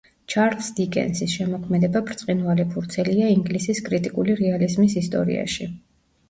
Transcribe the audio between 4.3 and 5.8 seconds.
რეალიზმის ისტორიაში.